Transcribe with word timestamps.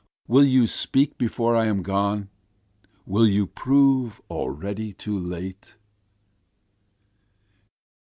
Will 0.27 0.45
you 0.47 0.65
speak 0.65 1.19
before 1.19 1.55
I 1.55 1.65
am 1.67 1.83
gone? 1.83 2.29
will 3.05 3.27
you 3.27 3.45
prove 3.45 4.19
already 4.31 4.93
too 4.93 5.15
late? 5.19 5.75